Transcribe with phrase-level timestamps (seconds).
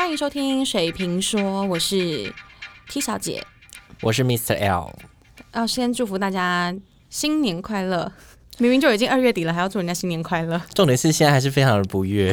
[0.00, 2.32] 欢迎收听水瓶说，我是
[2.88, 3.44] T 小姐。
[4.00, 4.56] 我是 Mr.
[4.58, 4.90] L，
[5.52, 6.74] 要先祝福大家
[7.10, 8.10] 新年快乐。
[8.56, 12.32] 明明就已经二月底了，还要祝人家新年快乐，重点是现在还是非常的不悦，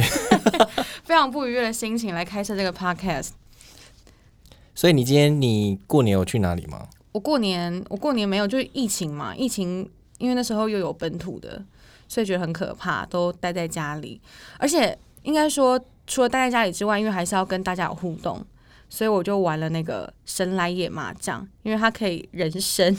[1.04, 3.32] 非常不愉悦的心情来开设这个 podcast。
[4.74, 6.88] 所以你今天你过年有去哪里吗？
[7.12, 11.62] 我过年，我过年没有，就是疫情嘛，疫情因为那时候又有本土的，
[12.08, 14.22] 所以觉得很可怕，都待在家里。
[14.58, 18.44] 而且应该说，除了待在家里之外，因为还是要跟大家有互动，
[18.90, 22.98] 所以我就玩了那个神来也麻将，因为它可以人生，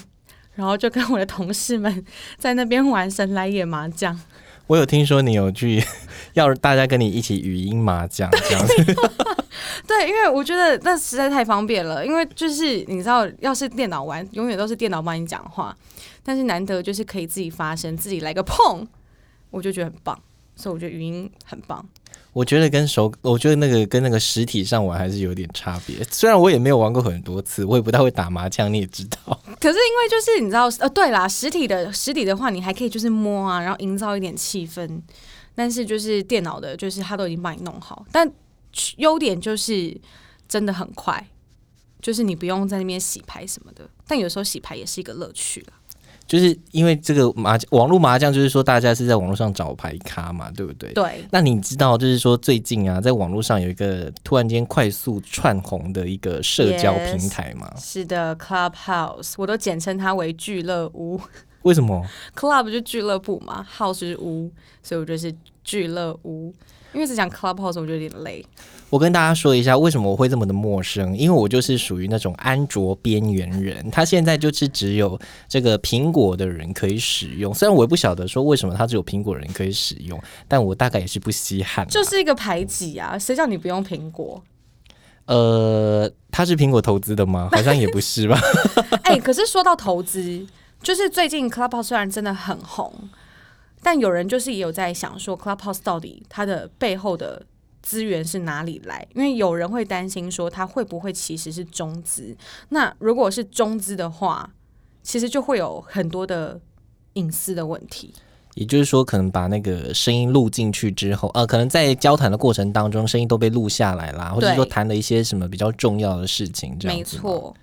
[0.54, 2.04] 然后就跟我的同事们
[2.38, 4.20] 在那边玩神来也麻将。
[4.66, 5.82] 我有听说你有句
[6.34, 8.94] 要大家跟你一起语音麻将这样子，
[9.88, 12.04] 对，因为我觉得那实在太方便了。
[12.04, 15.74] 因为就是你知道，要是电脑玩，永远都是电脑帮你讲话，
[16.22, 18.86] 但是难得就是可以自己发声，自己来个碰，
[19.48, 20.20] 我就觉得很棒。
[20.54, 21.88] 所以我觉得语音很棒。
[22.32, 25.96] 我觉得跟手，我觉得那个跟那个实体上玩还是有点差别。
[26.10, 29.18] 虽然我也没有玩过很多次，我也不太会打麻将，你也知道。
[29.60, 35.01] 可是因为就是你知道，呃，对啦，实体的实体的话，你还可以就是摸啊，然后营造一点气氛。
[35.54, 38.06] 但是就是电脑的，就是它都已经帮你弄好。
[38.12, 38.30] 但
[38.99, 40.01] 优点就是
[40.49, 41.26] 真的很快，
[42.01, 43.88] 就是你不用在那边洗牌什么的。
[44.06, 45.73] 但有时候洗牌也是一个乐趣啦。
[46.29, 50.93] 就是因为这个麻网络麻将，就是说大家是在网络上找牌咖嘛，对不对？
[50.93, 51.24] 对。
[51.30, 57.73] 那你知道，就是说最近啊，在网络上有一个突然间快速窜红的一个社交平台吗？
[57.79, 61.18] 是的，Clubhouse，我都简称它为俱乐屋。
[61.62, 62.06] 为什么
[62.37, 65.34] ？Club 就俱乐部嘛，House 是屋，所以我就是
[65.65, 66.54] 俱乐屋。
[66.92, 68.44] 因为只讲 Clubhouse，我觉得有点累。
[68.91, 71.14] 我跟大家说一下，为什么我会这么的陌生？
[71.14, 77.53] 因为我就是属于那种安卓边缘人，他现在就是只有这个苹果的人可以使用。
[77.53, 81.86] 虽然我也不晓得说为什么他只有苹果人可以使用，但我大概也是不稀罕。
[81.88, 83.19] 就是一个排挤啊！
[83.19, 84.42] 谁叫你不用苹果？
[85.27, 87.50] 呃，他是苹果投资的吗？
[87.53, 88.41] 好像也不是吧。
[89.04, 90.47] 哎，可是说到投资，
[90.82, 92.91] 就是最近 Clubhouse 虽然真的很红，
[93.83, 97.44] 但有人就是也有在想说，Clubhouse 到底它的背后的。
[97.81, 99.06] 资源是哪里来？
[99.15, 102.37] 因为有人会担心说，它会不会其实是中资？
[102.71, 104.50] 那如果是中资的话，
[105.03, 106.61] 其实就会有很多的
[107.15, 108.12] 隐私的问题。
[108.55, 117.55] 也就是说，可能把那个声音录进去之后，呃，可能在交谈的过程当中，声音都被录下来啦，或者说谈了一些什么比较重要的事情，这样没错。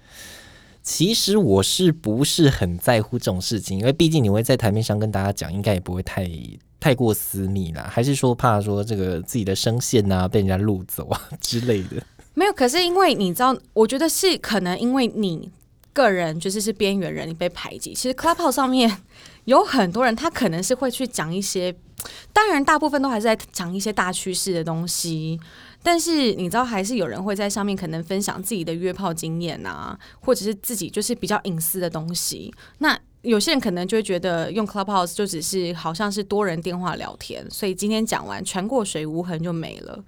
[0.85, 3.79] 其实我是不是很在乎这种事情？
[3.79, 6.29] 因为毕竟你会在台面上跟大家讲，应该也不会太。
[6.77, 11.95] 太过私密了，还是说怕说这个自己的声线啊被人家录走啊之类的？
[12.35, 15.49] 没有，可是因为你知道，我觉得是可能因为你
[15.93, 17.91] 个人就是是边缘人，你被排挤。
[17.95, 19.01] 其实 Clubhouse 上面
[19.45, 21.73] 有很多人，他可能是会去讲一些，
[22.31, 25.39] 当然大部分都还是在讲一些大趋势的东西。
[25.85, 32.51] 但是你知道，还是有人会在上面可能分享自己的约炮经验啊，或者是自己就是比较隐私的东西。
[32.79, 40.03] 那有些人可能就会觉得用 Clubhouse 就只是好像是多人电话聊天，所以今天讲完船过水无痕就没了。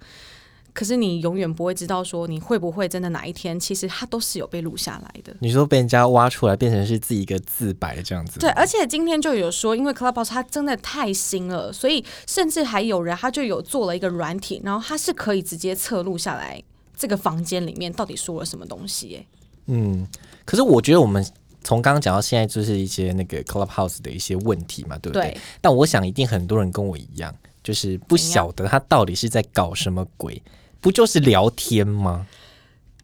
[0.78, 5.34] 可是你永远不会知道说你会不会真的哪一天，其实它都是有被录下来的。
[5.40, 8.38] 你说被人家挖出来变成是自己一个自白这样子？
[8.38, 16.62] 对，而且今天就有说，因为 Clubhouse 它真的太新了，所以甚至还有人他就有做了一个软体，然后它是可以直接测录下来
[16.96, 19.16] 这个房间里面到底说了什么东西。
[19.16, 19.26] 哎，
[19.66, 20.06] 嗯，
[20.44, 21.26] 可是我觉得我们。
[21.64, 25.36] 从刚刚讲到现在，就是一些那个 Clubhouse 的一些问题嘛，对不对？
[25.60, 30.40] 但我想一定很多人跟我一样，就是不晓得他到底是在搞什么鬼，
[30.80, 32.26] 不就是聊天吗？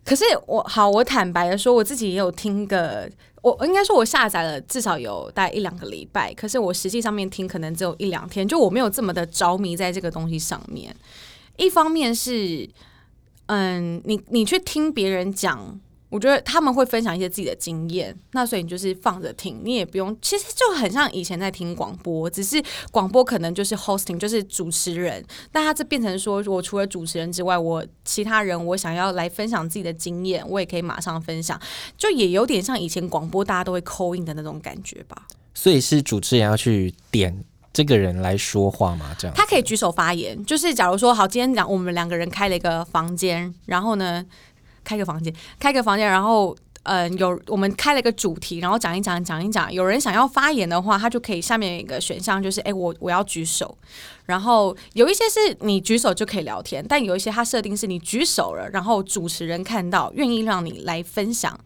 [0.04, 3.10] 可是我好，我坦白的说，我自己也有听个，
[3.42, 10.94] 我应该说，我下载了至少有大概一两个礼拜，可是我实际上面听可能只有一两天，就我没有这么的着迷在这个东西上面。
[11.56, 12.68] 一方面是，
[13.46, 15.80] 嗯，你你去听别人讲。
[16.14, 22.62] 我觉得他们会分享一些自己的经验，那所以你就是放着听，你也不用，其实就很像以前在听广播，只是
[22.92, 31.60] 广播可能就是 hosting，就是主持人，但他这变成说我除了主持人之外，我其他人我想要来分享自己的经验，我也可以马上分享，
[31.98, 35.27] 就也有点像以前广播大家都会扣印的那种感觉吧。
[35.53, 39.12] 所以是主持人要去点这个人来说话吗？
[39.18, 44.24] 这样他可以举手发言，就是假如说好，今天讲我们两个人开了一个房间，然后呢？
[44.84, 46.54] 开个房间，开个房间，然后，
[46.84, 49.72] 嗯，有我们开了一个主题，然后讲一讲，讲一讲。
[49.72, 53.77] 有人想要发言的话，他就可以下面有一个选项，就是，哎，我我要举手。
[54.27, 61.59] 然后有一些是你举手就可以聊天，但有一些他设定是你举手了，然后主持人看到愿意让你来分享，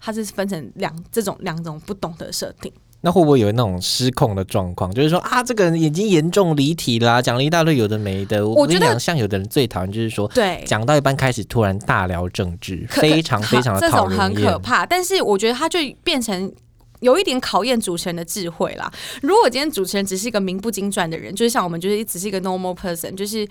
[0.00, 2.72] 它是分成两这种两种不同的设定。
[3.06, 4.92] 那会不会有那种失控的状况？
[4.92, 8.44] 就是说啊，这个人已经严重离题啦，讲了一大堆有的没的。
[8.44, 14.84] 我跟你讲，像有的人最讨厌就是说，对，讲到一半开始突然大聊政治，非常非常的这种很可怕。
[14.84, 16.52] 但是我觉得他就变成
[16.98, 18.92] 有一点考验主持人的智慧啦。
[19.22, 23.46] 如果今天主持人只是一个名不经传的人，就是像我们就是只是一个 normal person，就是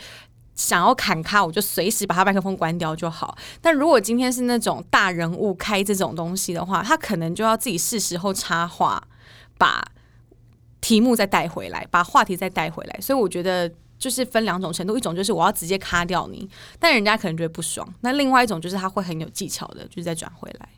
[0.53, 3.37] 想要砍咖，我就随时把他麦克风关掉就好。
[3.61, 9.01] 但如果今天是那种大人物开这种东西的话，他可能就要自己是时候插话。
[9.57, 9.83] 把
[10.81, 16.47] 题目再带回来，把话题再带回来，所以我觉得就是分两种程度，一种就是我要直接卡掉你，
[16.79, 20.69] 但人家可能觉得不爽；那另外一种就是他会很有技巧的，就是再转回来。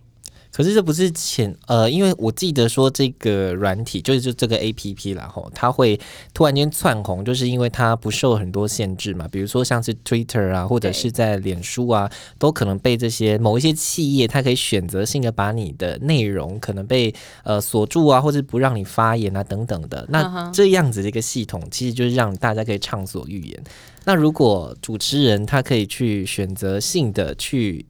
[0.57, 5.99] 可是这不是前呃，因为我记得说这个软体就是就这个 A P P 然后它会
[6.33, 9.27] 突然间窜红，就是因为它不受很多限制嘛。
[9.31, 17.13] 比如说像是 Twitter 啊，或者是在脸书啊，都可能被这些某一些企业，它可以选择性的把你的内容可能被
[17.43, 20.07] 呃锁住啊，或者不让你发言啊等等的。
[20.09, 23.63] 那这样子的一个系统，其实就是让大家可以畅所欲言。
[24.05, 27.85] 那如果主持人他可以去选择性的去。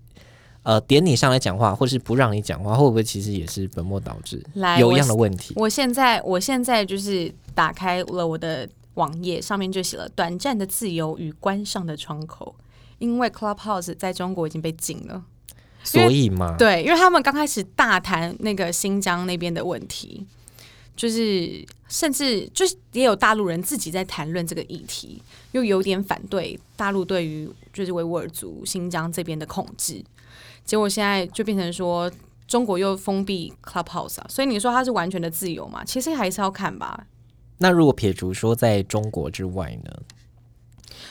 [0.68, 4.46] 呃，点你上来讲话，或是不让你讲话，会不会其实也是本末倒置？
[4.56, 5.54] 来有一样的问题。
[5.56, 12.54] 我现在，我现在就是打开了我的网页，上面就写了“短暂的自由与关上的窗口”，
[13.00, 15.24] 因为 Clubhouse 在中国已经被禁了。
[15.86, 20.28] 所以嘛，对，因为他们刚开始大谈那个新疆那边的问题，
[20.98, 25.22] 就是甚至就是也有大陆人自己在谈论这个议题，
[25.54, 30.04] 又有点反对大陆对于就是维吾尔族新疆这边的控制。
[30.68, 32.12] 结果现在就变成说，
[32.46, 35.84] 中国又封闭 Clubhouse 啊，所以你说它是完全的自由嘛？
[35.86, 37.08] 其实还是要看吧。
[37.60, 39.92] 那如果撇除说在中国之外呢？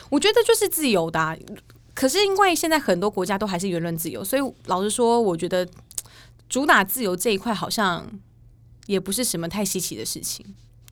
[0.09, 1.37] 我觉得就是自由的，
[1.95, 5.67] 可是因为现在很多国家都还是言论自由，所以老实说，我觉得
[6.47, 8.07] 主打自由这一块好像
[8.85, 10.45] 也不是什么太稀奇的事情。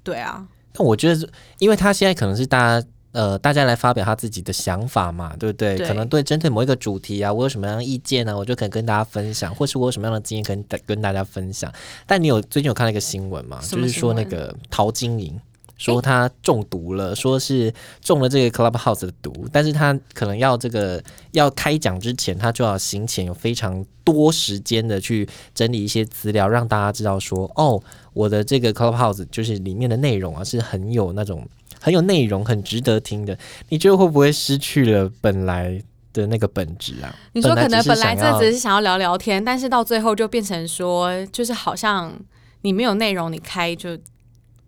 [0.04, 1.30] 对啊，那我觉得，
[1.60, 2.88] 因为他现在可能是大家。
[3.16, 5.78] 呃，大家来发表他自己的想法嘛，对不对？
[5.78, 8.38] 可能对针对某一个主题啊，我有什么样的意见呢？
[8.38, 11.72] 我就可以跟大家分享，或是我有什么样的经验可以跟大家分享。
[12.06, 13.62] 但你有最近有看到一个新闻嘛？
[13.62, 15.40] 就是说那个陶晶莹
[15.78, 21.02] 说他中毒了，说是中了这个 Clubhouse 的毒，但是他可能要这个
[21.32, 31.48] 要开讲之前，他就要行前有非常多时间的去整理一些资料，让大家知道说，哦，我的这个 Clubhouse 就是里面的内容啊，是很有那种。
[31.86, 33.38] 很有内容，很值得听的。
[33.70, 35.80] 你觉得会不会失去了本来
[36.12, 37.16] 的那个本质啊？
[37.34, 42.12] 你说可能本来这只是想要聊聊天，但是到最后就变成说，就是好像
[42.64, 43.96] 你没有内容，你开就。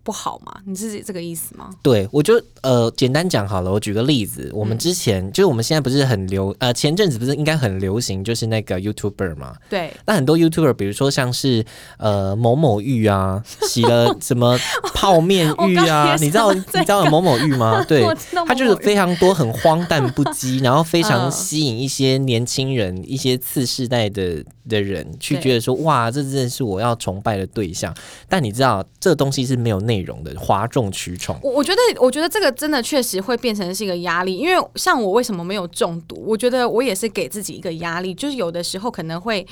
[0.02, 0.60] 不好吗？
[0.64, 1.70] 你是这个意思吗？
[1.82, 3.70] 对，我就呃简单讲好了。
[3.70, 9.54] 我举个例子，我们之前就是我们现在不是很流呃前阵子不是应该很流行就是那个 YouTuber 嘛？
[9.68, 9.92] 对。
[10.06, 11.62] 那很多 YouTuber，比如说像是
[11.98, 14.58] 呃某某玉啊， 洗了什么
[14.94, 17.84] 泡面浴啊，你知道你知道某某玉吗？
[17.86, 18.02] 对，
[18.46, 27.94] 他就是非常多很荒诞不羁， 然后非常吸引一些年轻人、一些次世代的的人去觉得说哇，这真的是我要崇拜的对象。
[28.26, 29.97] 但你知道这东西是没有内。
[29.98, 36.22] 内容的哗众取宠，我我觉得，我觉得这个真的确实会变成是一个压力，因为像我为什么没有中毒？
[36.24, 39.44] 我觉得我也是给自己一个压力，就是有的时候可能会，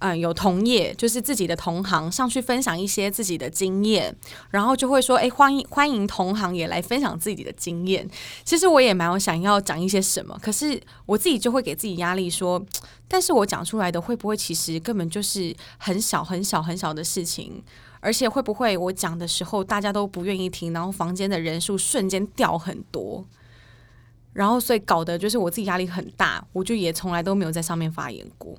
[0.00, 4.14] 嗯，有同业就是自己的同行上去分享一些自己的经验，
[4.50, 8.08] 然后就会说，哎，欢迎欢迎同行也来分享自己的经验。
[8.44, 12.60] 其实我也蛮有想要讲一些什么，可是我自己就会给自己压力，说，
[13.06, 17.62] 但是我讲出来的会不会其实根本就是很小很小很小的事情？
[18.06, 23.24] 而且会不会我讲的时候大家都不愿意听，然后房间的人数瞬间掉很多，
[24.32, 28.54] 然后所以搞得就是我自己压力很大，我就也从来都没有在上面发言过。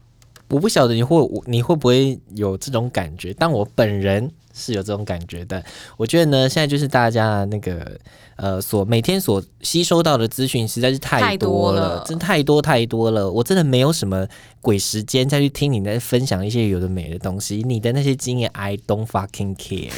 [0.50, 5.64] 我不晓得你会你会不会有这种感觉，但我本人是有这种感觉的。
[5.96, 7.98] 我觉得呢，现在就是大家那个。
[8.38, 13.28] 呃，所每天所吸收到的资讯实在是太多了，真太多太多了。
[13.28, 14.28] 我真的没有什么
[14.62, 17.64] 鬼时间再去听你在分享一些有的没的东西。
[17.66, 19.90] 你的那些经验，I don't fucking care。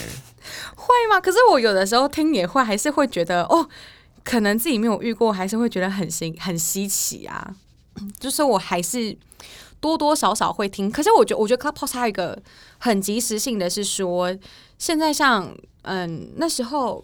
[0.73, 1.19] 会吗？
[1.21, 3.67] 可是我有的时候听也会，还是会觉得哦，
[4.23, 7.55] 可能自己没有遇过，还是会觉得很新很稀奇啊。
[8.21, 9.17] 就是我还是
[9.79, 10.91] 多多少少会听。
[10.91, 12.41] 可是我觉得，我觉得 Clubhouse 还有一个
[12.77, 14.37] 很及时性的是说，
[14.77, 17.03] 现在像嗯那时候。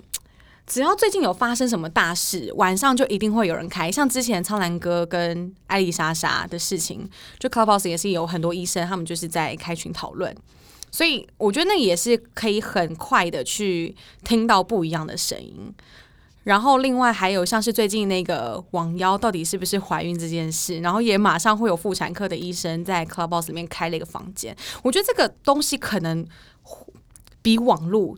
[0.67, 3.91] 只要最近有发生什么大事，晚上就一定会有人开。
[3.91, 10.35] 像之前苍兰哥跟艾丽莎莎的事情，就 Clubhouse 也是有很多医生，他们就是在开群讨论。
[10.89, 15.71] 所以我觉得那也是可以很快的去听到不一样的声音。
[16.45, 24.55] 然后另外还有像是最近那个网妖到底是不是怀孕这件事，然后也马上会有妇产科的医生在 Clubhouse 里面开了一个房间。
[24.83, 26.25] 我觉得这个东西可能
[27.41, 28.15] 比网络。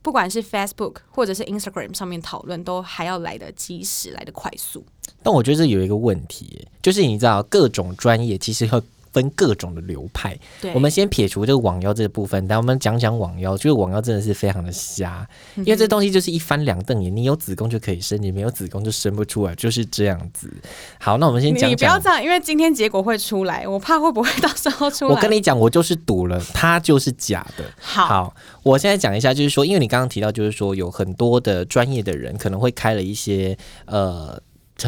[0.00, 4.84] 不管是 Facebook 或者是 Instagram 上面讨论，都还要来的及时，来的快速。
[5.22, 8.80] 但我觉得这有一个问题，就是你知道各种专业其实会。
[9.14, 13.56] 分各种的流派，对我们先撇除这个网妖这个部分，但我们讲讲网妖。
[13.56, 15.26] 就是网妖真的是非常的瞎，
[15.58, 20.52] 因为这东西就是一翻两瞪眼，你有子宫就可以生，你没有子宫就生不出来，就是这样子。
[20.98, 25.14] 好，那我们先讲，你不要这样，因为今天结果会出来，我怕会不会到时候出来。
[25.14, 27.64] 我跟你讲，我就是赌了，它就是假的。
[27.78, 33.56] 好，我现在讲一下，就是说，因为你刚刚提到，就是说有很多的专业的人可能会开了一些
[33.86, 34.40] 呃。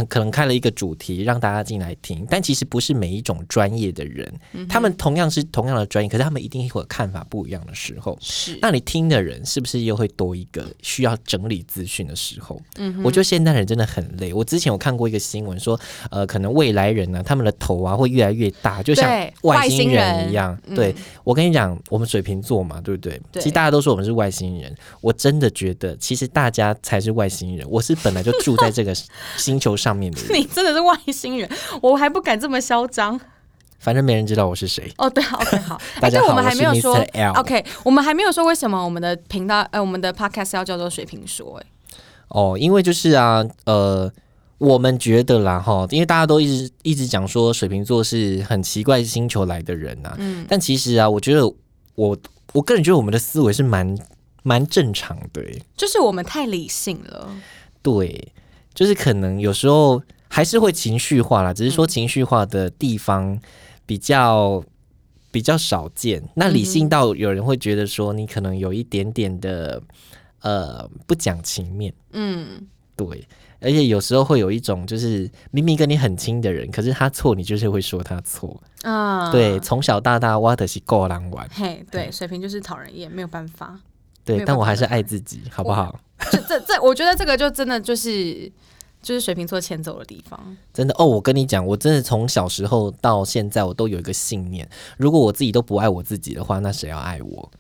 [0.07, 4.33] 可能开了一个主题让大家进来听，但其实不是每一种专业的人，
[4.69, 8.19] 他们同样是同样的专业，可是他们一定会有看法不一样的时候。
[8.21, 12.61] 是，那你听的人是不是又会多一个需要整理资讯的时候？
[12.79, 14.35] 嗯，我觉得现代人真的很累。
[14.35, 15.79] 我之前有看过一个新闻说，
[16.11, 19.09] 呃，可能未来人呢，他们的头啊会越来越大，就像
[19.43, 20.59] 外星人一样。
[20.75, 23.21] 对我跟你讲，我们水瓶座嘛，对不对？
[23.35, 27.65] 其实大家都说我们是外星人，我真的觉得其实大家才是外星人。
[27.71, 28.93] 我是本来就住在这个
[29.39, 29.77] 星球。
[29.77, 31.49] 上面的人， 你真的是外星人，
[31.83, 33.21] 我还不敢这么嚣张。
[33.79, 34.91] 反正没人知道我是谁。
[34.97, 36.99] 哦，对，OK，好， 大家好，我们还没有说
[37.37, 41.67] OK，我们还没有说为什么我们的频道，呃，我们的 Podcast 要叫做水瓶说，哎，
[42.29, 44.11] 哦，因为就是啊，呃，
[44.59, 51.47] 我们觉得啦，哈，因为大家都一直一直讲说水瓶座是很奇怪星球来的人呐，嗯，但其实啊，我觉得
[51.95, 52.17] 我
[52.55, 53.97] 我个人觉得我们的思维是蛮
[54.43, 55.43] 蛮正常的，
[55.77, 57.29] 就是我们太理性了，
[57.83, 58.33] 对。
[58.77, 63.41] 就是可能有时候还是会情绪化啦，只是说情绪化的地方
[63.87, 64.63] 比较
[65.33, 66.23] 比较少见。
[66.35, 69.83] 那理性到有人会觉得说你可能有一点点的
[70.43, 73.27] 呃不讲情面，嗯，对。
[73.59, 79.33] 而且有时候会有一种就是明明跟你很亲的人，可是他错，你就是会说他错啊。
[79.33, 83.81] 对，从小到大挖的是够狼玩，嘿，对，水平就是讨人厌，没有办法。
[84.27, 85.99] 对，但我还是爱自己，好不好？
[86.31, 88.51] 这这这，我觉得这个就真的就是
[89.01, 90.57] 就是水瓶座牵走的地方。
[90.75, 97.53] 真的哦，我跟你讲，我真的从小时候到现在，我都有一个信念：如果我自己都不爱我自己的话，那谁要爱我？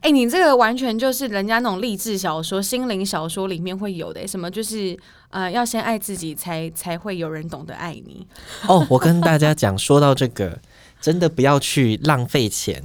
[0.00, 4.96] 哎，你这个完全就是人家那种励志小说、心灵小说里面会有的，什么就是
[5.30, 8.26] 呃，要先爱自己，才才会有人懂得爱你。
[8.68, 10.60] 哦，我跟大家讲，说到这个，
[11.00, 12.82] 真的不要去浪费钱。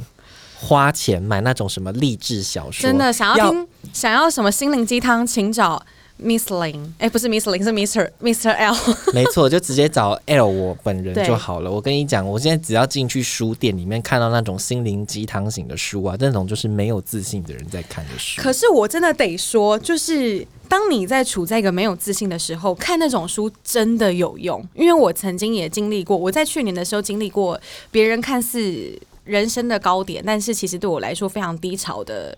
[0.59, 5.85] 花钱买那种什么励志小说，真的想要听想要什么心灵鸡汤，请找
[6.19, 8.75] Miss Lin，，哎，不是 Miss Lin，，是 Mr Mr L，
[9.13, 11.71] 没错，就直接找 L 我本人就好了。
[11.71, 18.41] 我跟你讲，我现在只要进去书店里面看到那种心灵鸡汤型的书啊，那种就是没有自信的人在看的书。
[18.41, 27.61] 可是我真的得说，就是当你在处在一个没有自信的时候，看那种书真的有用，因为我曾经也经历过，我在去年的时候经历过
[27.91, 28.99] 别人看似。
[29.27, 32.37] 人生的高点，但是其实对我来说非常低潮的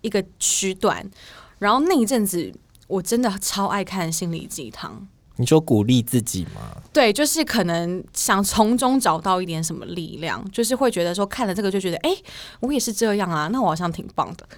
[0.00, 1.08] 一个区段。
[1.58, 2.52] 然后那一阵子，
[2.88, 5.06] 我真的超爱看心理鸡汤。
[5.36, 6.82] 你说鼓励自己吗？
[6.92, 12.10] 对，就是可能想从中找到一点什么力量，就是会觉得说看了这个就觉得，哎，
[12.60, 14.48] 我也是这样啊，那我好像挺棒的。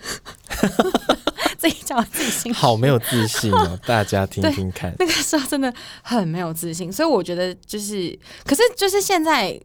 [1.58, 4.92] 自己叫自信好没有自信哦，大家听听看。
[4.98, 5.72] 那个时候真的
[6.02, 9.60] 很没有自信，所以我觉得就是，可是就是现在。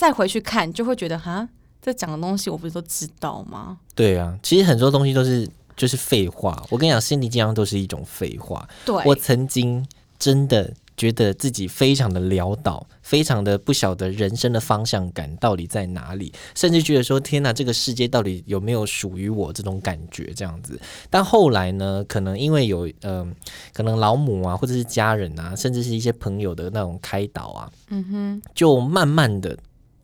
[0.00, 1.46] 再回去看，就会觉得哈，
[1.82, 3.76] 这讲的东西我不是都知道吗？
[3.94, 6.64] 对啊，其实很多东西都是就是废话。
[6.70, 8.66] 我跟你讲，心理健康都是一种废话。
[8.86, 9.86] 对，我曾经
[10.18, 20.80] 真的觉得自己非常的潦倒，非常的不晓得人生的方向感到底在哪里，甚至觉得说天哪，这个世界到底有没有属于我这种感觉这样子。
[21.10, 23.34] 但后来呢，可能因为有嗯，
[23.74, 29.54] 可能老母啊，或者是家人啊，甚至是一些朋友的那种开导啊，嗯哼，就慢慢的。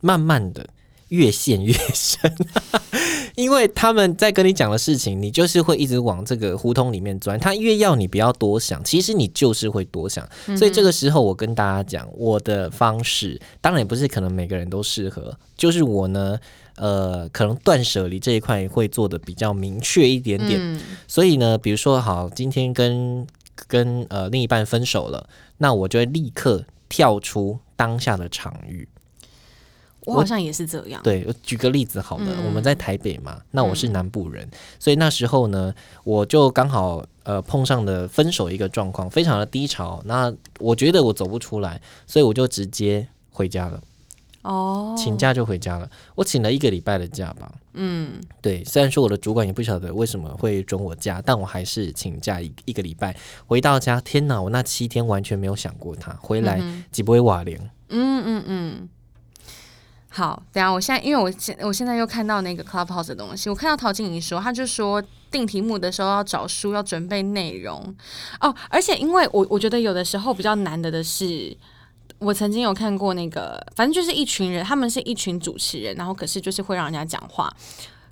[0.01, 0.69] 慢慢的
[1.09, 2.35] 越陷越深，
[3.35, 7.39] 因为他们在跟你讲的事情，你就是会一直往这个胡同里面钻。
[7.39, 10.27] 他越要你不要多想，其实你就是会多想。
[10.57, 15.37] 所以这个时候，我跟大家讲我的方式，当然也不是可能每个人都适合。
[15.55, 16.37] 就是我呢，
[16.75, 20.79] 呃，可能断舍离这一块会做的比较明确一点点。
[21.07, 23.25] 所以呢，比如说，好，今天跟
[23.67, 28.87] 跟呃另一半分手了，那我就会立刻跳出当下的场域。
[30.07, 31.01] 我好像也是这样。
[31.03, 34.47] 对，举个例子好了，我们在台北嘛，那我是南部人，
[34.79, 35.73] 所以那时候呢，
[36.03, 40.01] 我就刚好呃碰上了分手一个状况，非常的低潮。
[40.05, 43.81] 那我觉得我走不出来，所以我就直接回家了。
[44.43, 45.89] 哦，请假就回家了。
[46.15, 47.51] 我请了一个礼拜的假吧。
[47.73, 48.63] 嗯，对。
[48.63, 53.13] 虽然说我的主管也不晓得为什么会准我假，但我还是请假一一个礼拜。
[53.45, 54.41] 回到家，天哪！
[54.41, 56.61] 我那七天完全没有想过他回来，
[56.93, 57.61] 几不会瓦凉。
[57.89, 58.89] 嗯嗯嗯。
[60.17, 67.95] 好，等下我现在因为我现我现在又看到那个 Clubhouse 的东西，我看到陶晶莹说，他就说定题目的时候要找书，要准备内容
[68.41, 71.55] 哦，而且因为我我觉得有的时候比较难得的是。
[72.19, 77.55] 我曾经有看过那个，反正就是一群人，他们是一群主持人，然后可是就是会让人家讲话。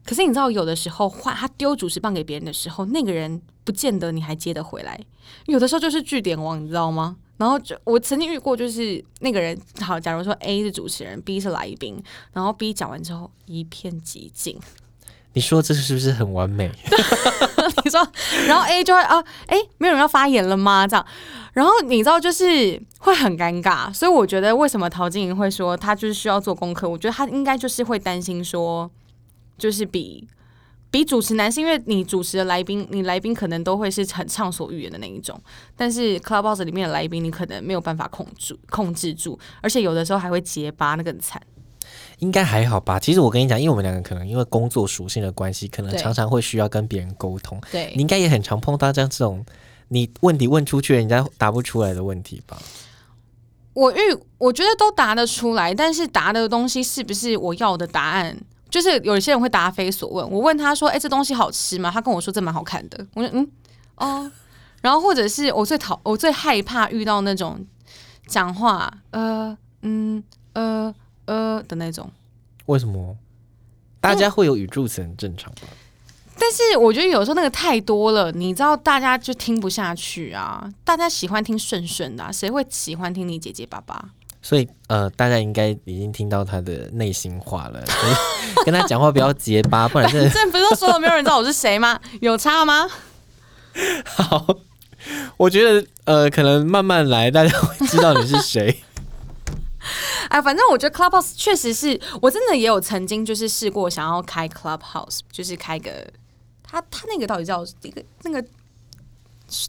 [0.06, 5.00] 可是你知道，有的时候换他丢主持棒给别人的时候，那个人不见得你还接得回来。
[5.48, 7.18] 有的时候就是据点王，你知道吗？
[7.38, 12.02] 然后就我曾经遇过，就是那个人，好，假如说 A 是主持人，B 是来宾，
[12.34, 14.60] 然后 B 讲完之后一片寂静。
[15.34, 16.72] 你说这是不是很完美？
[17.84, 18.08] 你说，
[18.48, 20.88] 然后 A 就会啊，哎，没有人要发言了吗？
[20.88, 21.06] 这样，
[21.52, 26.88] 然后你知道就是会很尴尬，所以我觉得为什么陶晶莹会说她就是需要做功课？
[26.88, 28.90] 我觉得她应该就是会担心说，
[29.58, 30.26] 就是比
[30.96, 35.38] 比主持男，是因为你主持的来宾，你来宾可能都会是很畅所欲言的那一种，
[35.76, 41.42] 但是 Clubhouse 里面的来宾，你可能没有办法控制控制住，而且有的时候还会结巴，那更惨。
[42.20, 42.98] 应该还好吧？
[42.98, 47.60] 其实我跟你讲，因为我们两个可能因为工作属性的关系，可能常常会需要跟别人沟通。
[47.70, 49.46] 对，你应该也很常碰到这样这种
[49.90, 52.58] 你问题问出去，人家答不出来的问题吧？
[53.74, 53.98] 我遇
[54.38, 58.38] 我觉得都答得出来，但是答的东西是不是我要的答案？
[58.70, 60.30] 就是有些人会答非所问。
[60.30, 63.52] 我问他说：“哎，这东西好吃吗？”他跟我说：“这蛮好看的。”我说：“嗯，
[63.96, 64.32] 哦。”
[64.82, 67.66] 然后或者是我最讨我最害怕遇到那种
[68.28, 70.94] 讲话呃嗯呃。
[71.28, 72.08] 呃的那种，
[72.68, 73.18] 为什么？
[74.00, 75.62] 大家会有语助词很正常吧？
[76.38, 80.72] 但是我觉得有时候那个太多了，你知道，大家就听不下去啊。
[80.84, 84.12] 大家喜欢听顺顺的，谁会喜欢听你结结巴巴？
[84.46, 87.84] 所以呃，大家应该已经听到他的内心话了。
[88.64, 92.00] 跟他讲话不要结巴， 不然这这不是说了没有人知道我是谁吗？
[92.22, 92.88] 有差吗？
[94.06, 94.46] 好，
[95.36, 98.84] 我觉得呃，可能慢慢来，大家会知道你是谁。
[100.30, 106.08] 哎，反正我觉得 Clubhouse 确实是我真的也有曾经就是试过想要开 Clubhouse，就是开个
[106.62, 108.48] 他他那个到底叫一个那个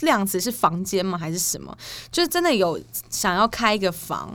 [0.01, 1.75] 量词是房间吗还是什么？
[2.13, 4.33] 就是真的有想要开一个房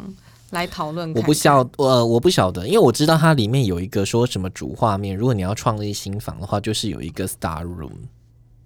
[0.51, 1.13] 来讨论。
[1.15, 7.91] 我不晓呃我不晓得，因为我知道它里面有一个说什么主画面，如果你要创立新房的话，就是有一个 Star Room。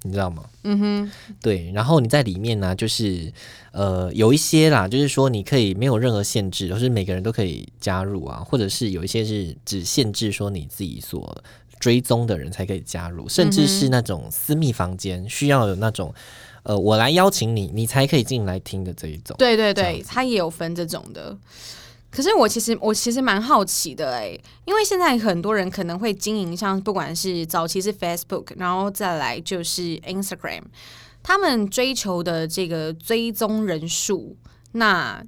[0.04, 0.43] 你知道吗？
[0.62, 3.34] 嗯哼，对，然后你在里面呢，就是
[3.71, 11.36] 呃有一些啦，就是说你可以没有任何限制，就是每个人都可以加入啊，或者是有一些是只限制说你自己所
[11.80, 16.13] 追踪的人才可以加入，甚至是那种私密房间需要有那种
[16.65, 19.36] 呃我来邀请你，你才可以进来听的这一种。
[19.38, 21.38] 对对对，他也有分这种的。
[22.10, 30.62] 可是我其实我其实蛮好奇的哎，因为现在很多人可能会经营像不管是早期是 Facebook，然后再来就是 Instagram，
[31.21, 34.38] 他们追求的这个追踪人数，
[34.71, 35.21] 那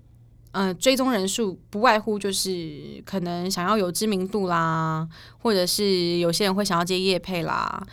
[0.53, 5.05] 呃追踪人数不外乎就是可能想要有知名度啦，
[5.39, 7.85] 或者是有些人会想要接业配啦。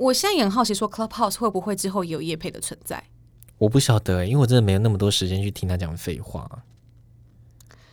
[0.00, 3.04] 我现在也很好奇，说 Clubhouse 会不会之后有叶配的存在？
[3.58, 6.48] 我不晓得，因为我真的没有那么多时间去听他讲废话。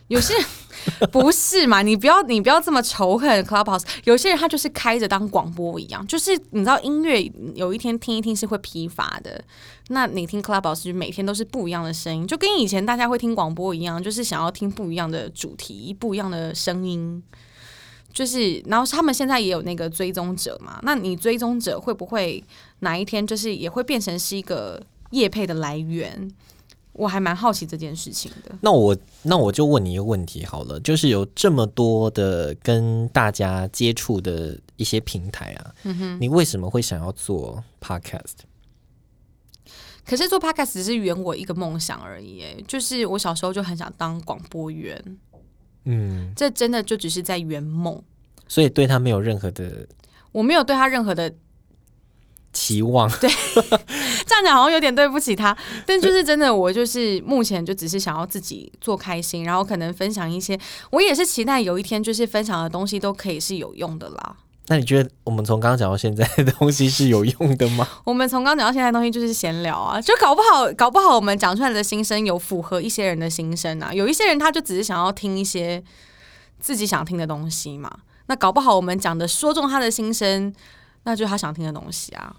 [0.08, 0.46] 有些人
[1.12, 1.82] 不是嘛？
[1.82, 3.84] 你不要你不要这么仇恨 Clubhouse。
[4.06, 7.22] 有些人他就是开着当广播一样，就是你知道音乐
[7.56, 9.43] 有一天听一听是会疲乏的。
[9.89, 17.22] 那你听 Clubhouse 就每天都是不一样的声音，就跟以前大家会听广播一样，就是想要听不一样的主题、不一样的声音。
[18.12, 20.80] 就是，然后他们现在也有那个追踪者嘛？
[20.84, 22.43] 那你追踪者会不会
[22.80, 26.30] 哪一天就是也会变成是一个业配的来源？
[26.93, 28.56] 我还蛮好奇这件事情的。
[28.62, 35.76] 那我那我就问你一个问题好了，就是有这么多的跟大家接触的一些平台啊，
[36.20, 38.38] 你为什么会想要做 podcast？
[40.04, 45.00] 可是做 podcast 只是圆我一个梦想而已，就是我小时候就很想当广播员。
[45.88, 48.04] 嗯，这真的就只是在圆梦，
[48.47, 49.88] 所以对他没有任何的，
[50.32, 51.34] 我没有对他任何的。
[52.54, 53.30] 期望对，
[54.26, 64.38] 这样讲好像有点对不起他，但就是真的，我就是目前就只是想要自己做开心，然后可能分享一些，我也是期待有一天就是分享的东西都可以是有用的啦。
[64.70, 67.88] 那你觉得我们从刚刚讲到现在的东西是有用的吗？
[68.04, 75.82] 我们从刚讲到现在的东西就是闲聊啊，就搞不好搞不好我们讲出来的心声有符合一些人的心声啊，有一些人他就只是想要听一些
[76.60, 77.90] 自己想听的东西嘛，
[78.28, 80.54] 那搞不好我们讲的说中他的心声，
[81.04, 82.36] 那就是他想听的东西啊。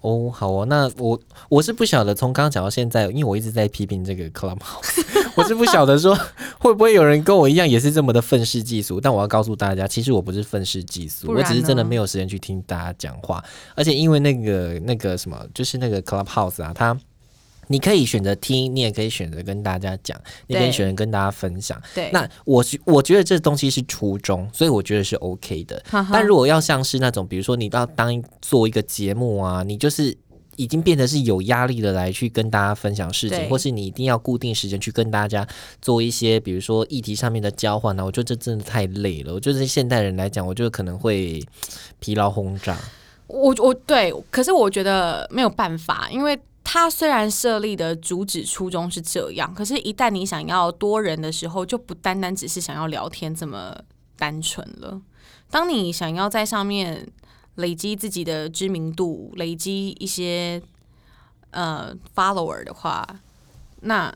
[0.00, 5.04] 哦，好哦，那我我是不晓得，从刚刚讲到现在，因为我一直在批评这个 Clubhouse，
[5.36, 6.18] 我是不晓得说
[6.58, 9.00] 会不会有人跟我一样也是这么的愤世嫉俗。
[9.00, 13.44] 但我要告诉大家，其实我不是愤世嫉俗，我只是真的没有时间去听大家讲话。
[13.74, 16.98] 而且因为那个那个什么，就是那个 Clubhouse 啊，它
[17.70, 21.80] 你可以选择听，你也可以选择跟大家讲，你可以选择跟大家分享。
[21.94, 25.80] 对，那我是我觉得这东西是初衷，所以我觉得是 OK 的。
[26.12, 30.12] 但如果要像是那种，比如说你要当做一个节目啊，你就是
[30.56, 35.46] 已经变得是有压力的来去跟大家分享事情，或是你一定要固定时间去跟大家
[35.80, 39.32] 做一些，比如说议题上面的交换呢、我觉得这真的太累了。
[39.32, 41.40] 我觉得现代人来讲，我觉得可能会
[42.00, 42.76] 疲劳轰炸。
[43.26, 46.36] 我我对，可是我觉得没有办法，因为
[46.72, 53.76] 它虽然设立的主旨初衷是这样，可是，一旦你想要多人的时候，就不单单只是想要聊天这么
[54.16, 55.02] 单纯了。
[55.50, 57.04] 当你想要在上面
[57.56, 60.62] 累积自己的知名度，累积一些
[61.50, 63.04] 呃 follower 的话，
[63.80, 64.14] 那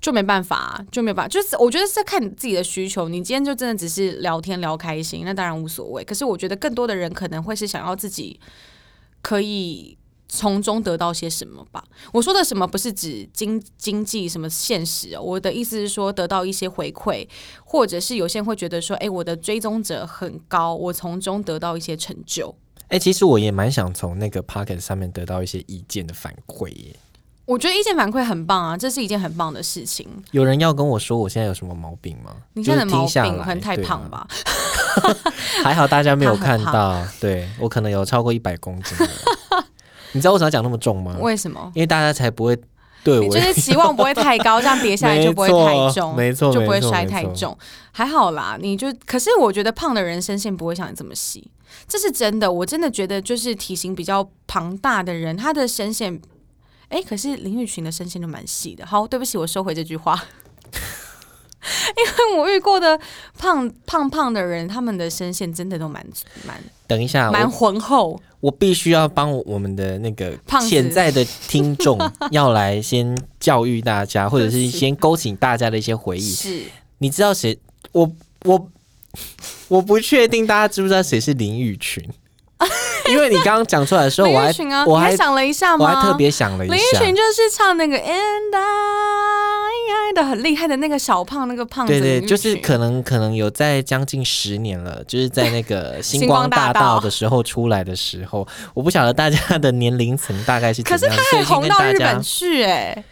[0.00, 1.28] 就没办法、就没办法。
[1.28, 3.10] 就是我觉得是看你自己的需求。
[3.10, 6.02] 你今天就真的只是聊天聊开心，那当然无所谓。
[6.02, 8.40] 可是我觉得更多的人可能会是想要自己
[9.20, 9.98] 可以
[10.34, 11.84] 从中得到些什么吧。
[12.10, 17.28] 我说的什么不是指经经济什么现实、哦，我的意思是说得到一些回馈，
[17.62, 22.54] 或者是有些人会觉得说，哎，我的追踪者很高，我从中得到一些成就。
[22.88, 26.96] 哎、其实我也蛮想从那个 Pocket 上面得到一些意见的反馈耶。
[27.44, 30.08] 我觉得意见反馈很棒啊，这是一件很棒的事情。
[30.30, 32.34] 有人要跟我说我现在有什么毛病吗？
[32.54, 34.26] 你现在的毛病可能太胖吧？
[35.62, 39.08] 还好大家没有看到， 对我可能有超过一百公斤了。
[40.12, 41.16] 你知道为什么要讲那么重吗？
[41.20, 41.70] 为什么？
[41.74, 42.56] 因为大家才不会
[43.02, 47.56] 对我就是 期望不会太高，这样跌下来就不会太重，没错就不会摔太重。
[47.90, 51.50] 还好啦，你就可是我觉得胖的人身线不会像你这么细，
[51.88, 52.50] 这是真的。
[52.50, 56.20] 我真的觉得就是体型比较庞大的人，他的身线，
[56.88, 58.86] 哎、可是林玉群的身线都蛮细的。
[58.86, 60.22] 好，对不起，我收回这句话。
[61.96, 62.98] 因为我遇过的
[63.38, 66.04] 胖胖胖的人，他们的身线真的都蛮
[66.44, 66.60] 蛮
[66.92, 68.20] 等一下，蛮浑厚。
[68.40, 70.32] 我必须要帮我们的那个
[70.68, 71.96] 潜在的听众
[72.32, 76.34] 要来先教育大家，或者是先勾起大家的一些回忆。
[76.34, 76.62] 是
[76.98, 77.56] 你知道谁？
[77.92, 78.10] 我
[78.44, 78.68] 我
[79.68, 82.04] 我不确定大家知不知道谁是林雨群，
[83.08, 84.52] 因为你刚刚讲出来的时候，我还
[84.86, 85.84] 我还想了一下吗？
[85.84, 89.31] 我还特别想了一下林下依，群就是唱那个 And I
[90.14, 97.00] 的很厉害的那个小胖那个胖子，对对，就是可能可能有在将近十年了，就是在那个星星光光大道。
[97.00, 103.04] 的时候出来的时候，我不晓得大家的年龄层大概是怎么样，可是他还所以红到日本去哎、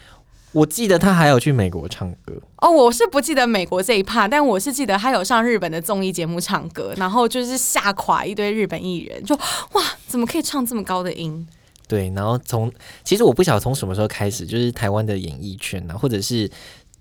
[0.53, 9.35] 我记得他还有去美国唱歌，哦，我是不记得美国这一趴，但我是记得他有上日本的综艺节目唱歌，然后就是吓垮一堆日本艺人，就
[9.73, 11.47] 哇，怎么可以唱这么高的音？
[11.91, 12.71] 对，然后从
[13.03, 16.49] 其实我不晓得从什么时候开始，就是台湾的演艺圈啊，或者是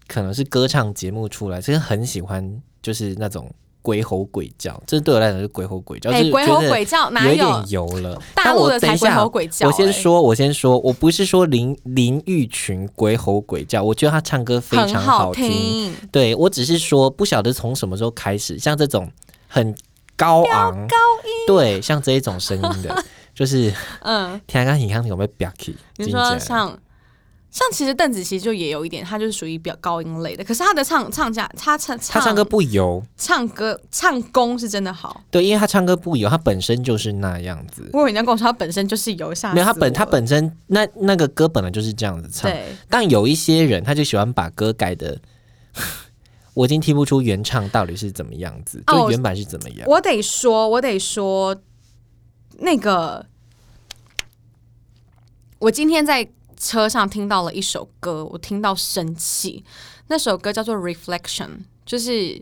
[0.08, 3.48] 可能是歌唱节目出来，其实很喜欢就是那种
[3.84, 7.70] 鬼吼鬼叫，这对我来讲是鬼吼鬼叫，哎、就是鬼吼觉得鬼叫哪有点？
[7.70, 8.16] 油了。
[8.34, 15.48] 大但陆的才鬼我等一下吼鬼叫、哎我先说，我先说，我不是说林林玉群鬼吼鬼叫，我觉得他唱歌非常好听。
[15.48, 19.08] 听，对我只是说，不晓得从什么时候开始，像这种
[19.48, 19.76] 很
[20.18, 23.04] 高昂、高音，对，像这一种声音的，
[23.40, 25.74] 就是嗯，天刚你看有没有表起？
[25.96, 26.78] 你说像
[27.50, 35.24] 像其实邓紫棋就也有一点，她就是属于比较高音类的，可是她的唱唱家，她唱她唱歌不油，唱歌唱功是真的好。
[35.32, 37.90] 对，因为她唱歌不油，她本身就是那样子。
[37.94, 45.18] 我以为你要跟我说她本身就是油下，没有，她本她本身那那个歌本来就是这样子唱，对但有一些人他就喜欢把歌改的，
[46.56, 49.88] 我已经听不出原唱到底是怎么样子，哦就原版是怎么样。
[49.88, 51.56] 我得说，我得说，
[52.60, 53.26] 那个，
[55.60, 59.64] 我今天在车上听到了一首歌，我听到生气。
[60.08, 61.48] 那首歌叫做《Reflection》，
[61.86, 62.42] 就是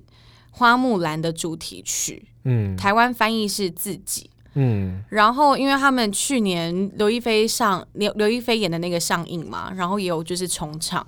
[0.51, 4.29] 花木兰的主题曲，嗯台湾翻译是自己。
[4.59, 11.05] 嗯，然后，因为他们去年刘亦菲上刘刘亦菲演的那个上映嘛，然后也有就是重唱，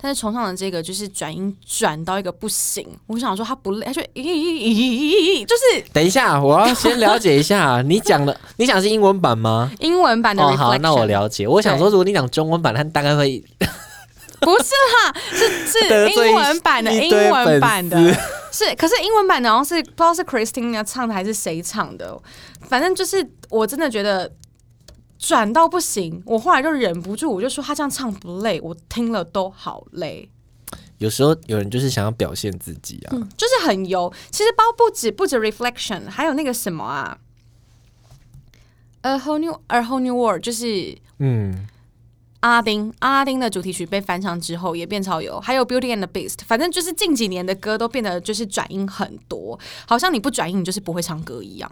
[0.00, 9.70] 但是重唱的这个就是转音转到一个不行，我想说他不累，他就咦咦咦咦咦，就是等一下，我要先了解一下你讲的， 你讲的是英文版吗？
[9.80, 11.46] 英文版的哦，好，那我了解。
[11.46, 13.42] 我想说，如果你讲中文版，他大概会
[14.40, 17.96] 不是啦，是是 英文版的，英文版的。
[18.52, 22.18] 是，可是英文版的好像是不知道是 Christina 唱的还是谁唱的，
[22.68, 24.28] 反正就是我真的觉得
[25.20, 30.26] 转到不行，我后来就忍不住，我就说他这样唱不累，我听了都好累，
[30.96, 33.14] 有时候有人就是想要表现自己啊。
[33.36, 34.10] 就是很油。
[34.30, 37.18] 其实包不止不止 Reflection，还有那个什么啊
[39.02, 41.66] ，A whole new A whole new world，就是嗯，
[42.40, 51.70] 阿拉丁，阿拉丁的主题曲被翻唱之后也变超油，还有 Beauty and the Beast，反正就是近几年的歌都变得就是转音很多，好像你不转音你就是不会唱歌一样。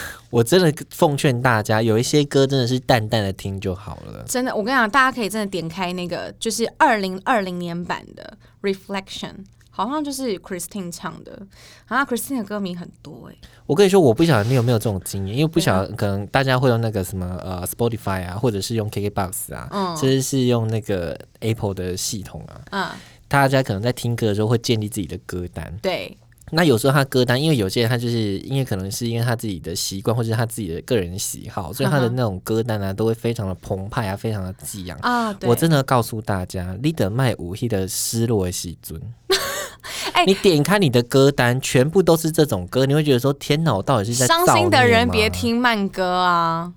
[0.30, 4.24] 我真的奉劝大家，有一些歌真的是淡淡的听就好了。
[4.26, 8.36] 真的，我跟你讲，大家可以真的点开那个，就是二零二零年版的
[8.72, 9.30] 《Reflection》，
[9.70, 11.46] 好像就是 Christine 唱的。
[11.86, 22.88] 啊，Christine 的歌名很多哎、我跟你说，我不晓得你有没有这种经验，因为不晓得可能大家会用那个什么呃 Spotify 啊，或者是用 KKBox 啊，嗯甚至是用那个 Apple 的系统啊，嗯，
[23.28, 25.70] 大家可能在听歌的时候会建立自己的歌单。
[25.82, 26.16] 对，
[26.54, 34.98] 那有时候他歌单，因为有些人他就是因为可能是因为他自己的习惯，或者是他自己的个人喜好，所以他的那种歌单啊，都会非常的澎湃啊，非常的激昂。
[35.00, 39.00] 啊，对，我真的告诉大家，你的卖武器的失落的喜尊。
[40.12, 46.72] 哎你点开你的歌单，全部都是这种歌，你会觉得说：天哪，我到底是在伤心的人别听慢歌啊。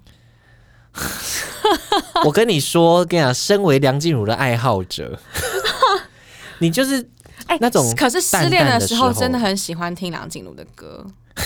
[2.24, 5.20] 我跟你说，跟你讲，身为梁静茹的爱好者，
[6.60, 7.10] 你就是
[7.48, 11.06] 哎、那种可是失恋的时候，淡的时候真的很喜欢听梁静茹的歌，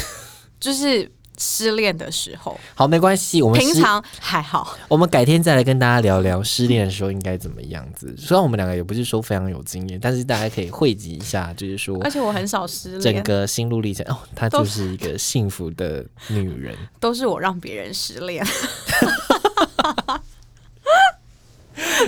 [0.60, 3.42] 就是失恋的时候，好没关系。
[3.42, 4.78] 我们平常还好。
[4.88, 8.14] 我们改天再来跟大家聊聊失恋的时候应该怎么样子。
[8.18, 14.06] 虽然我们两个也不是说非常有经验，但是大家可以汇集一下，就是说而且我很少失恋，整个心路历程。
[14.10, 16.76] 哦，她就是一个幸福的女人。
[17.00, 18.46] 都是我让别人失恋。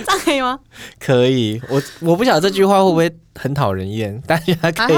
[0.04, 0.58] 这样可以吗？
[1.00, 4.96] 可以，我我不晓得这句话会不会很讨人厌， 大家可以。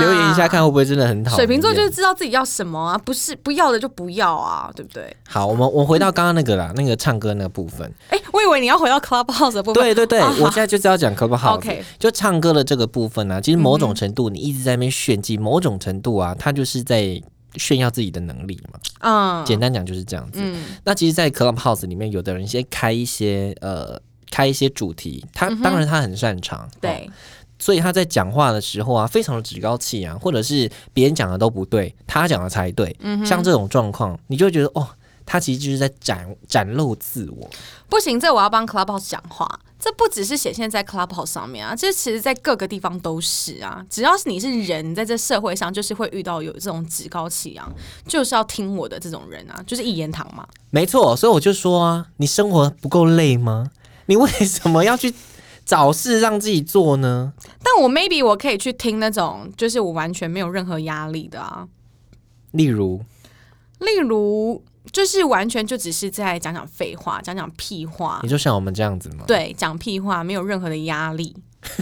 [0.00, 1.36] 留言一下看会不会真的很讨厌。
[1.36, 5.14] 水瓶座就是知道自己要什么啊，不是不要的就不要啊，对不对？
[5.28, 7.90] 好，我们我回到刚刚那个啦，那个唱歌那个部分。
[8.10, 9.82] 哎、我以为你要回到 Clubhouse 的部分。
[9.82, 17.20] 对对对，啊我现在就是要讲 Clubhouse，、OK 就唱歌的这个部分呢、啊，其实某种程度你一直在那边炫技，某种程度啊，他就是在
[17.54, 18.78] 炫耀自己的能力嘛。
[19.00, 20.40] 嗯，简单讲就是这样子。
[20.42, 24.00] 嗯那其实，在 Clubhouse 里面，有的人先开一些呃。
[24.36, 27.10] 开一些主题，他当然他很擅长，哦对，
[27.58, 32.94] 所以他在讲话的时候啊，非常的趾高气扬，或者是别人讲的都不对，他讲的才对。
[33.00, 34.86] 嗯像这种状况，你就会觉得哦，
[35.24, 37.48] 他其实就是在展展露自我。
[37.88, 39.48] 不行，这我要帮 Clubhouse 讲话。
[39.78, 43.82] 这不只是显现在 Clubhouse 上面啊，这其实在各个地方都是啊。
[43.88, 47.72] 只要是你是人，在这社会上就是会遇到有这种趾高气扬，
[48.06, 50.46] 就是要听我的这种人啊，就是一言堂嘛。
[50.70, 53.70] 没错，所以我就说啊，你生活不够累吗？
[54.06, 55.12] 你为什么要去
[55.64, 57.32] 找事让自己做呢？
[57.62, 61.66] 但我 maybe 我可以去听那种，就是我完全没有任何压力的啊，
[62.52, 63.02] 例如，
[63.80, 69.24] 例如就是完全就只是在讲讲废话，讲讲屁话你，就像我们这样子吗？
[69.26, 71.34] 对，讲屁话，没有任何的压力，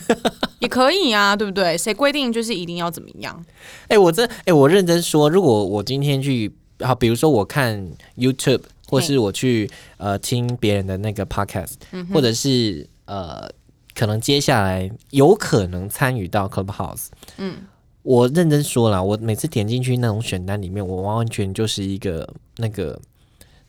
[0.61, 1.77] 也可以啊，对不对？
[1.77, 3.45] 谁规定就是一定要怎么样？
[3.89, 8.63] 哎、我这哎、我认真说，如果我今天去，好，比如说我看 YouTube，
[8.95, 11.75] 或是我去呃听别人的那个 Podcast，、
[12.13, 13.51] 或嗯者是呃，
[13.95, 17.67] 可能接下来有可能参与到 Clubhouse，嗯，
[18.03, 23.01] 我认真说了，我每次点进去那种选单里面，我完完全就是一个那个。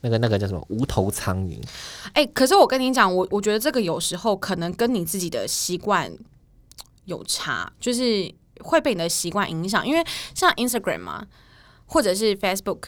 [0.02, 1.60] 那个那个叫什么无头苍蝇，
[2.14, 6.12] 哎、可是我跟你讲，我我觉得这个有时候可能跟你自己的习惯
[7.06, 9.88] 有差，就是会被你的习惯影响。
[9.88, 11.26] 因为像 Instagram 嘛，
[11.88, 12.82] 或者是 Facebook，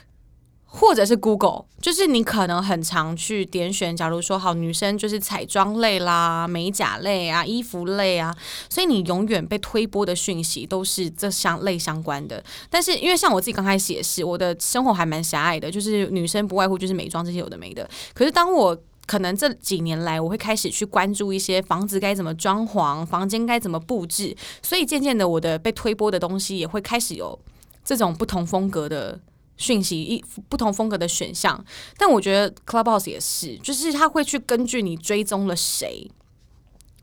[0.69, 8.36] 或者是 Google，就是你可能很常去点选，假如说好女生就是彩妆类啦、美甲类啊、衣服类啊，
[8.69, 12.43] 所以你永远被推播的讯息都是这相类相关的。
[12.69, 17.89] 但是因为像我自己刚开始也是，我的生活还蛮狭隘的，就是女生不外乎就是美妆这些有的没的。
[18.13, 18.77] 可是当我
[19.08, 27.39] 可能这几年来，我会开始去关注一些房子该怎么装潢，房间该怎么布置，所以渐渐的，我的被推播的东西也会开始有
[27.86, 29.17] 这种不同风格的
[29.58, 31.63] 讯息，一不同风格的选项。
[31.98, 36.10] 但我觉得 Clubhouse 也是，就是他会去根据你追踪了谁。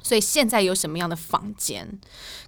[0.02, 1.98] 所以现在有什么样的房间？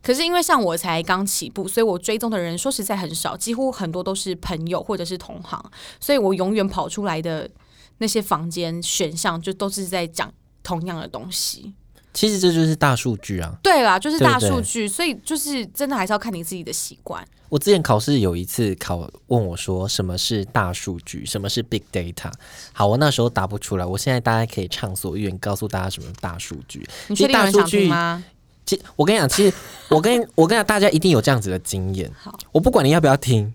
[0.02, 7.50] 可是因为像我才刚起步，所以我追踪的人说实在很少，几乎很多都是朋友或者是同行，所以我永远跑出来的
[7.96, 10.30] 那些房间选项就都是在讲
[10.62, 11.72] 同样的东西。
[12.16, 13.54] 其实这就是大数据啊。
[13.62, 17.22] 对啦，就是大数据，所以就是真的还是要看你自己的习惯。
[17.50, 22.32] 我之前考试有一次考问我说什么是大数据，什么是 big data。
[22.72, 26.88] 好，我那时候答不出来，我现在大家可以畅所欲言，告诉大家什么是大数据。
[27.08, 28.24] 你确定有人想大数据听吗？
[28.64, 29.54] 其我跟你讲，其实
[29.90, 32.10] 我跟我跟你讲，大家一定有这样子的经验。
[32.18, 33.52] 好，我不管你要不要听，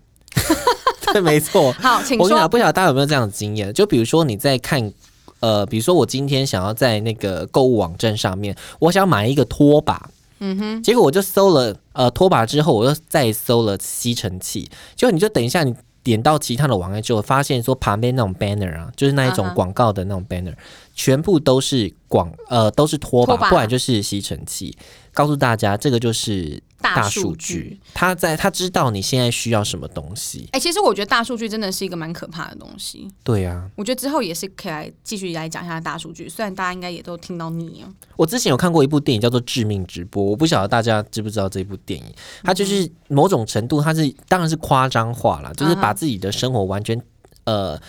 [1.12, 1.74] 对，没错。
[1.74, 3.74] 好，请我跟你讲，不晓得大家有没有这样的经验？
[3.74, 4.94] 就比如说你在看，
[5.42, 15.76] 呃，比如说我今天想要在那个购物网站上面，我想买一个拖把，嗯哼，结果我就搜了呃拖把之后，我又再搜了吸尘器，结果你就等一下你。
[16.04, 20.52] 点到其他的网页之后，发现说旁边那种 banner 啊，就是那一种广告的那种 banner，、
[20.96, 24.76] 全部都是广呃都是拖把，拖把不然就是吸尘器。
[25.14, 27.80] 告诉大家，这个就是大数数据。
[27.94, 30.48] 他在他知道你现在需要什么东西。
[30.52, 33.08] 哎、其实我觉得大数据真的是一个蛮可怕的东西。
[33.24, 37.94] 对啊，我觉得之后也是可以来继续来讲一下大数据，虽然大家应该也都听到腻了。
[38.16, 42.06] 我之前有看过一部电影叫做《致命直播》，我不晓得大家知不知道这部电影。
[42.44, 47.00] 它就是某种程度，它是当然是夸张化了，就是把自己的生活完全
[47.44, 47.80] 呃。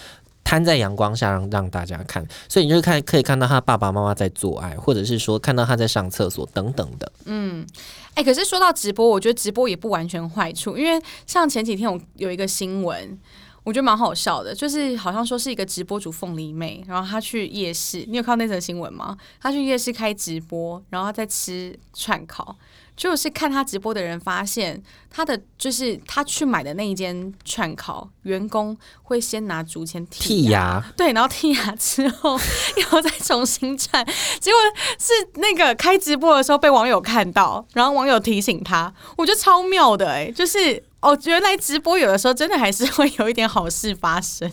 [0.44, 7.12] 摊在阳光下让让大家看，所以你就看可以看到他爸爸妈妈在做爱，或者是说看到他在上厕所等等的。
[7.24, 7.66] 嗯
[8.14, 13.18] 哎、可是说到直播，我觉得直播也不完全坏处，因为像前几天我有一个新闻。
[13.64, 19.16] 我觉得蛮好笑的，就是好像说是一个直播主凤梨妹，然后她去夜市，你有看到那则新闻吗？
[19.40, 22.56] 她去夜市开直播，然后她在吃串烤，
[22.96, 32.38] 就是看他直播的人发现，他的就是他去买的那一间串烤，员工会先拿竹签剔牙，对，然后剔牙之后，
[32.76, 34.04] 然后再重新串，
[34.38, 34.58] 结果
[34.98, 44.52] 是那个开直播的时候被网友看到，然后网友提醒他，我觉得超妙的哎、就是哦，原来直播有的时候真的还是会有一点好事发生。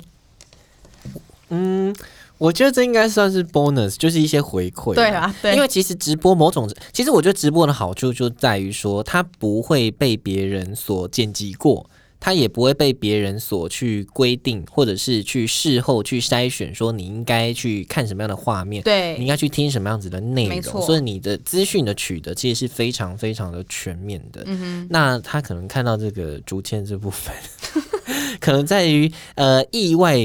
[2.40, 4.96] 我觉得这应该算是 bonus，就是一些回馈。
[4.96, 19.12] 对啊，对，因为其实直播某种，其实我觉得直播的好处就在于说，它不会被别人所剪辑过，它也不会被别人所去规定，或者是去事后去筛选，说你应该去看什么样的画面，对。
[19.12, 24.44] 你对应该去听什么样子的内容，所以你的资讯的取得其实是非常非常的全面的。
[24.46, 27.36] 嗯那他可能看到这个竹签这部分，
[28.40, 30.18] 可能在于呃意外，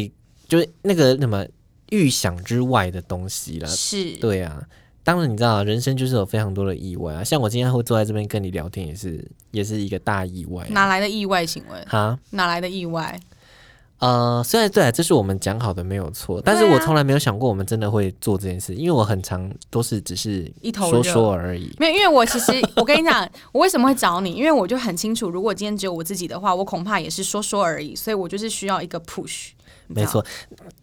[0.49, 1.45] 就是那个什么
[1.91, 3.77] 预想之外的东西了哼，。
[3.77, 4.63] 是，对啊，
[5.03, 7.23] 当然你知道，人生就是有非常多的意外啊。
[7.23, 10.69] 像我今天会坐在这边跟你聊天，也是也是一个大意外、啊。
[10.71, 11.45] 哪来的意外？
[11.45, 13.21] 行为哈，哪来的意外？
[14.05, 21.75] 呃，虽然对啊，这是我们讲好的没有错，但是我从来没有想过我们真的会做这件事，因为我很常都是只是一头说说而已。
[21.79, 24.33] 没有，因为我其实我跟你讲，我为什么会找你？
[24.33, 29.53] 因为我就很清楚，如果今天只有我自己的话，我恐怕也是说说而已，所以我就是需要一个 push。
[29.87, 30.23] 没错，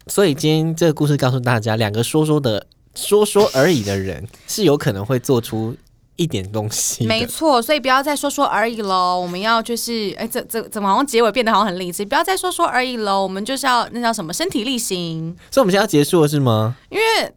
[0.07, 5.75] 所以今天这个故事告诉大家，两个说说的说说而已的人是有可能会做出
[6.15, 7.07] 一点东西的。
[7.07, 9.19] 没错，所以不要再说说而已喽。
[9.19, 12.05] 我们要就是，哎，这这怎么好像结尾变得好像很励志？
[12.05, 15.35] 不要再说说而已喽，我们就是要那叫什么身体力行。
[15.49, 16.75] 所以我们现在要结束了是吗？
[16.89, 17.33] 因为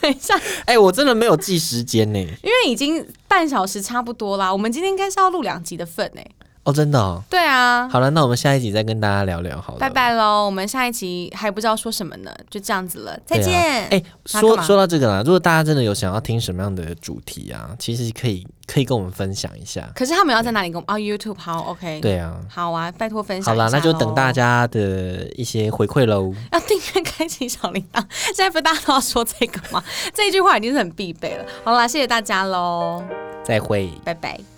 [0.00, 2.18] 等一下，哎、我真的没有记时间呢。
[2.18, 6.26] 因为已经半小时差不多啦，我们今天应该是要录两集的份哎。
[6.64, 7.20] 哦，真的哦。
[7.28, 9.78] 对啊，好了，那我们下一集再跟大家聊聊好了。
[9.80, 13.54] 拜拜喽，我们下一集还不知道说什么呢，就这样子了，再见。
[13.90, 19.90] 哎、说说到这个啦，如果大家真的有想要听什么样的主题啊，其实可以可以跟我们分享一下。
[19.94, 20.96] 可是他们要在哪里跟我们？
[20.96, 26.32] 哦，YouTube 好，OK，，对啊，好啊，拜托分享好啦，那就等大家的一些回馈喽。
[26.52, 28.00] 要订阅、开启小铃铛。
[28.26, 29.82] 现在不是大家都要说这个吗？
[30.14, 31.44] 这一句话已经是很必备了。
[31.64, 33.02] 好啦，谢谢大家喽，
[33.44, 33.90] 再会。
[34.04, 34.51] 拜拜。